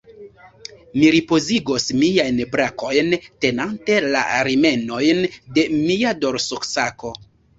Mi 0.99 1.09
ripozigos 1.15 1.83
miajn 2.03 2.39
brakojn, 2.55 3.13
tenante 3.45 3.99
la 4.15 4.23
rimenojn 4.49 5.21
de 5.59 5.67
mia 5.77 6.15
dorsosako. 6.25 7.13